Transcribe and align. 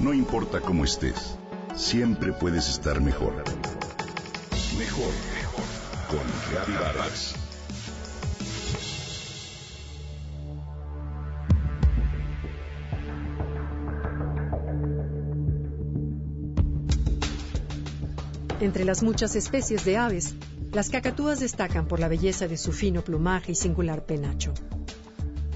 No 0.00 0.14
importa 0.14 0.62
cómo 0.62 0.86
estés, 0.86 1.36
siempre 1.76 2.32
puedes 2.32 2.70
estar 2.70 3.02
mejor. 3.02 3.34
Mejor, 4.78 5.12
mejor. 5.34 5.64
Con 6.08 6.74
Vargas. 6.74 7.34
Entre 18.60 18.86
las 18.86 19.02
muchas 19.02 19.36
especies 19.36 19.84
de 19.84 19.98
aves, 19.98 20.34
las 20.72 20.88
cacatúas 20.88 21.40
destacan 21.40 21.86
por 21.86 22.00
la 22.00 22.08
belleza 22.08 22.48
de 22.48 22.56
su 22.56 22.72
fino 22.72 23.02
plumaje 23.02 23.52
y 23.52 23.54
singular 23.54 24.06
penacho. 24.06 24.54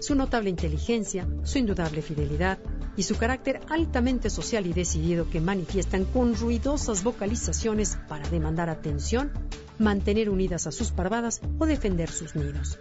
Su 0.00 0.16
notable 0.16 0.50
inteligencia, 0.50 1.28
su 1.44 1.58
indudable 1.58 2.02
fidelidad 2.02 2.58
y 2.96 3.04
su 3.04 3.16
carácter 3.16 3.60
altamente 3.68 4.30
social 4.30 4.66
y 4.66 4.72
decidido 4.72 5.28
que 5.30 5.40
manifiestan 5.40 6.04
con 6.04 6.34
ruidosas 6.34 7.02
vocalizaciones 7.02 7.98
para 8.08 8.28
demandar 8.28 8.68
atención, 8.68 9.30
mantener 9.78 10.28
unidas 10.28 10.66
a 10.66 10.72
sus 10.72 10.90
parvadas 10.90 11.40
o 11.58 11.66
defender 11.66 12.10
sus 12.10 12.36
nidos. 12.36 12.78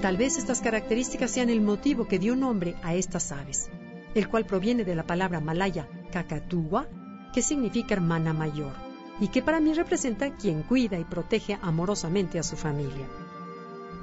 Tal 0.00 0.16
vez 0.16 0.36
estas 0.36 0.60
características 0.60 1.30
sean 1.30 1.50
el 1.50 1.60
motivo 1.60 2.08
que 2.08 2.18
dio 2.18 2.36
nombre 2.36 2.76
a 2.82 2.94
estas 2.94 3.32
aves, 3.32 3.68
el 4.14 4.28
cual 4.28 4.46
proviene 4.46 4.84
de 4.84 4.94
la 4.94 5.06
palabra 5.06 5.40
malaya 5.40 5.88
cacatúa, 6.12 6.88
que 7.32 7.42
significa 7.42 7.94
hermana 7.94 8.32
mayor, 8.32 8.72
y 9.20 9.28
que 9.28 9.42
para 9.42 9.60
mí 9.60 9.72
representa 9.72 10.36
quien 10.36 10.62
cuida 10.62 10.98
y 10.98 11.04
protege 11.04 11.58
amorosamente 11.62 12.38
a 12.38 12.42
su 12.42 12.56
familia. 12.56 13.08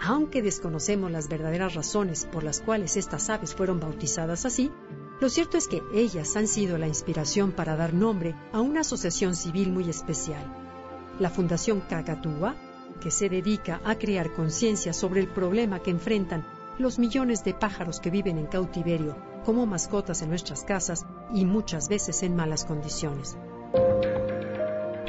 Aunque 0.02 0.42
desconocemos 0.42 1.12
las 1.12 1.28
verdaderas 1.28 1.76
razones 1.76 2.26
por 2.26 2.44
las 2.44 2.62
cuales 2.62 2.96
estas 2.96 3.30
aves 3.30 3.54
fueron 3.54 3.80
bautizadas 3.80 4.46
así, 4.46 4.72
lo 5.20 5.30
cierto 5.30 5.58
es 5.58 5.68
que 5.68 5.84
ellas 5.94 6.38
han 6.38 6.48
sido 6.48 6.78
la 6.78 6.88
inspiración 6.88 7.52
para 7.52 7.76
dar 7.76 7.94
nombre 7.94 8.36
a 8.54 8.62
una 8.62 8.82
asociación 8.82 9.36
civil 9.36 9.72
muy 9.72 9.90
especial, 9.90 10.46
la 11.20 11.30
Fundación 11.30 11.82
Cacatúa, 11.82 12.56
que 13.02 13.12
se 13.12 13.28
dedica 13.28 13.82
a 13.84 13.96
crear 13.96 14.32
conciencia 14.32 14.94
sobre 14.94 15.20
el 15.20 15.28
problema 15.28 15.80
que 15.80 15.92
enfrentan 15.92 16.48
los 16.78 16.98
millones 16.98 17.44
de 17.44 17.54
pájaros 17.54 18.00
que 18.00 18.10
viven 18.10 18.38
en 18.38 18.46
cautiverio 18.46 19.18
como 19.46 19.66
mascotas 19.66 20.22
en 20.22 20.30
nuestras 20.30 20.64
casas 20.64 21.06
y 21.34 21.44
muchas 21.44 21.90
veces 21.90 22.24
en 22.24 22.36
malas 22.36 22.64
condiciones. 22.64 23.38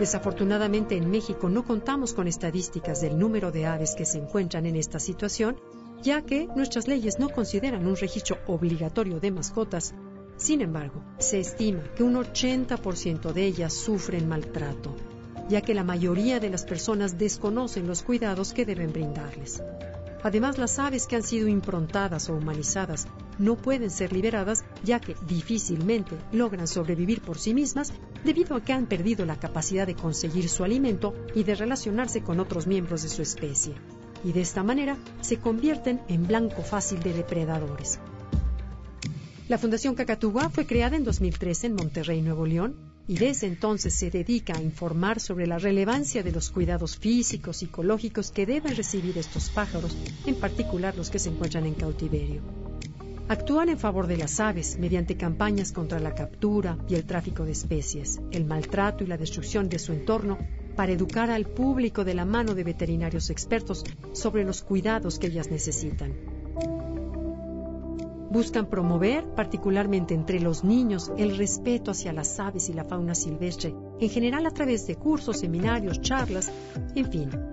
Desafortunadamente 0.00 0.96
en 0.96 1.10
México 1.10 1.50
no 1.50 1.62
contamos 1.62 2.14
con 2.14 2.26
estadísticas 2.26 3.02
del 3.02 3.18
número 3.18 3.52
de 3.52 3.66
aves 3.66 3.94
que 3.94 4.06
se 4.06 4.16
encuentran 4.16 4.64
en 4.64 4.76
esta 4.76 4.98
situación, 4.98 5.60
ya 6.02 6.22
que 6.22 6.48
nuestras 6.56 6.88
leyes 6.88 7.18
no 7.18 7.28
consideran 7.28 7.86
un 7.86 7.96
registro 7.96 8.38
obligatorio 8.46 9.20
de 9.20 9.30
mascotas. 9.30 9.94
Sin 10.38 10.62
embargo, 10.62 11.04
se 11.18 11.38
estima 11.38 11.82
que 11.94 12.02
un 12.02 12.14
80% 12.14 13.34
de 13.34 13.44
ellas 13.44 13.74
sufren 13.74 14.26
maltrato, 14.26 14.96
ya 15.50 15.60
que 15.60 15.74
la 15.74 15.84
mayoría 15.84 16.40
de 16.40 16.48
las 16.48 16.64
personas 16.64 17.18
desconocen 17.18 17.86
los 17.86 18.00
cuidados 18.00 18.54
que 18.54 18.64
deben 18.64 18.94
brindarles. 18.94 19.62
Además, 20.22 20.56
las 20.56 20.78
aves 20.78 21.06
que 21.06 21.16
han 21.16 21.22
sido 21.22 21.46
improntadas 21.46 22.30
o 22.30 22.36
humanizadas 22.36 23.06
no 23.40 23.56
pueden 23.56 23.90
ser 23.90 24.12
liberadas 24.12 24.64
ya 24.84 25.00
que 25.00 25.16
difícilmente 25.26 26.16
logran 26.30 26.68
sobrevivir 26.68 27.22
por 27.22 27.38
sí 27.38 27.54
mismas 27.54 27.92
debido 28.22 28.54
a 28.54 28.62
que 28.62 28.72
han 28.72 28.86
perdido 28.86 29.24
la 29.26 29.40
capacidad 29.40 29.86
de 29.86 29.96
conseguir 29.96 30.48
su 30.48 30.62
alimento 30.62 31.14
y 31.34 31.42
de 31.42 31.54
relacionarse 31.54 32.22
con 32.22 32.38
otros 32.38 32.66
miembros 32.66 33.02
de 33.02 33.08
su 33.08 33.22
especie. 33.22 33.74
Y 34.22 34.32
de 34.32 34.42
esta 34.42 34.62
manera 34.62 34.98
se 35.22 35.38
convierten 35.38 36.00
en 36.08 36.26
blanco 36.26 36.62
fácil 36.62 37.00
de 37.02 37.14
depredadores. 37.14 37.98
La 39.48 39.58
Fundación 39.58 39.96
Cacatúa 39.96 40.50
fue 40.50 40.66
creada 40.66 40.96
en 40.96 41.02
2013 41.02 41.68
en 41.68 41.74
Monterrey, 41.74 42.22
Nuevo 42.22 42.46
León, 42.46 42.76
y 43.08 43.18
desde 43.18 43.48
entonces 43.48 43.94
se 43.94 44.10
dedica 44.10 44.54
a 44.56 44.62
informar 44.62 45.18
sobre 45.18 45.48
la 45.48 45.58
relevancia 45.58 46.22
de 46.22 46.30
los 46.30 46.50
cuidados 46.50 46.96
físicos, 46.96 47.56
y 47.56 47.66
psicológicos 47.66 48.30
que 48.30 48.46
deben 48.46 48.76
recibir 48.76 49.18
estos 49.18 49.50
pájaros, 49.50 49.96
en 50.26 50.36
particular 50.36 50.94
los 50.96 51.10
que 51.10 51.18
se 51.18 51.30
encuentran 51.30 51.66
en 51.66 51.74
cautiverio. 51.74 52.59
Actúan 53.30 53.68
en 53.68 53.78
favor 53.78 54.08
de 54.08 54.16
las 54.16 54.40
aves 54.40 54.76
mediante 54.76 55.16
campañas 55.16 55.70
contra 55.70 56.00
la 56.00 56.16
captura 56.16 56.76
y 56.88 56.96
el 56.96 57.04
tráfico 57.04 57.44
de 57.44 57.52
especies, 57.52 58.20
el 58.32 58.44
maltrato 58.44 59.04
y 59.04 59.06
la 59.06 59.16
destrucción 59.16 59.68
de 59.68 59.78
su 59.78 59.92
entorno 59.92 60.36
para 60.74 60.90
educar 60.90 61.30
al 61.30 61.46
público 61.46 62.04
de 62.04 62.14
la 62.14 62.24
mano 62.24 62.56
de 62.56 62.64
veterinarios 62.64 63.30
expertos 63.30 63.84
sobre 64.14 64.42
los 64.42 64.62
cuidados 64.62 65.20
que 65.20 65.28
ellas 65.28 65.48
necesitan 65.48 66.12
buscan 68.30 68.66
promover, 68.66 69.24
particularmente 69.34 70.14
entre 70.14 70.40
los 70.40 70.62
niños, 70.62 71.12
el 71.18 71.36
respeto 71.36 71.90
hacia 71.90 72.12
las 72.12 72.38
aves 72.38 72.68
y 72.68 72.72
la 72.72 72.84
fauna 72.84 73.14
silvestre, 73.14 73.74
en 73.98 74.08
general 74.08 74.46
a 74.46 74.52
través 74.52 74.86
de 74.86 74.94
cursos, 74.94 75.40
seminarios, 75.40 76.00
charlas, 76.00 76.50
en 76.94 77.10
fin. 77.10 77.49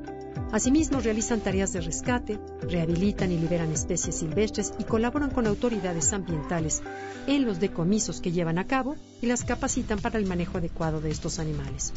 Asimismo, 0.52 1.02
realizan 1.02 1.42
tareas 1.42 1.74
de 1.74 1.82
rescate, 1.82 2.40
rehabilitan 2.62 3.32
y 3.34 3.38
liberan 3.38 3.72
especies 3.72 4.16
silvestres 4.16 4.74
y 4.80 4.86
colaboran 4.86 5.30
con 5.30 5.46
autoridades 5.46 6.14
ambientales 6.14 6.82
en 7.28 7.46
los 7.46 7.60
decomisos 7.60 8.22
que 8.22 8.32
llevan 8.32 8.58
a 8.58 8.66
cabo 8.66 8.96
y 9.22 9.26
las 9.26 9.44
capacitan 9.44 10.00
para 10.00 10.18
el 10.18 10.26
manejo 10.26 10.58
adecuado 10.58 11.02
de 11.02 11.12
estos 11.12 11.40
animales. 11.40 11.92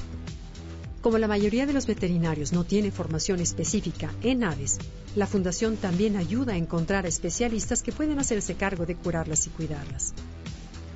Como 1.01 1.17
la 1.19 1.29
mayoría 1.29 1.65
de 1.65 1.73
los 1.73 1.87
veterinarios 1.87 2.53
no 2.53 2.65
tiene 2.65 2.91
formación 2.91 3.41
específica 3.41 4.13
en 4.23 4.43
aves, 4.43 4.79
la 5.15 5.29
Fundación 5.29 5.77
también 5.77 6.17
ayuda 6.17 6.55
a 6.55 6.59
encontrar 6.59 7.05
a 7.07 7.09
especialistas 7.09 7.83
que 7.83 7.93
pueden 7.93 8.19
hacerse 8.19 8.57
cargo 8.57 8.85
de 8.85 8.97
curarlas 8.97 9.47
y 9.47 9.51
cuidarlas. 9.51 10.13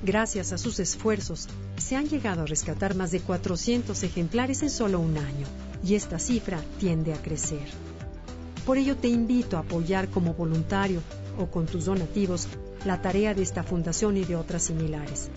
Gracias 0.03 0.51
a 0.51 0.57
sus 0.57 0.79
esfuerzos, 0.79 1.47
se 1.77 1.95
han 1.95 2.07
llegado 2.07 2.41
a 2.41 2.45
rescatar 2.45 2.95
más 2.95 3.11
de 3.11 3.21
400 3.21 4.03
ejemplares 4.03 4.61
en 4.61 4.69
solo 4.69 4.99
un 4.99 5.17
año, 5.17 5.47
y 5.83 5.95
esta 5.95 6.19
cifra 6.19 6.61
tiende 6.79 7.13
a 7.13 7.21
crecer. 7.21 7.67
Por 8.65 8.77
ello 8.77 8.95
te 8.95 9.07
invito 9.07 9.57
a 9.57 9.61
apoyar 9.61 10.09
como 10.09 10.33
voluntario 10.33 11.01
o 11.37 11.47
con 11.47 11.65
tus 11.65 11.85
donativos 11.85 12.47
la 12.85 13.01
tarea 13.01 13.33
de 13.33 13.43
esta 13.43 13.63
fundación 13.63 14.17
y 14.17 14.25
de 14.25 14.35
otras 14.35 14.63
similares. 14.63 15.29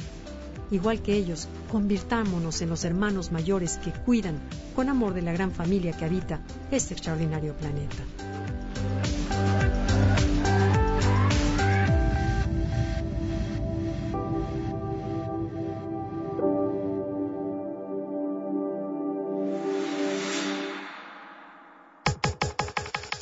Igual 0.70 1.00
que 1.00 1.14
ellos, 1.14 1.48
convirtámonos 1.70 2.60
en 2.60 2.68
los 2.68 2.84
hermanos 2.84 3.32
mayores 3.32 3.78
que 3.78 3.90
cuidan 3.90 4.38
con 4.76 4.88
amor 4.88 5.14
de 5.14 5.22
la 5.22 5.32
gran 5.32 5.52
familia 5.52 5.92
que 5.92 6.04
habita 6.04 6.40
este 6.70 6.94
extraordinario 6.94 7.54
planeta. 7.54 8.04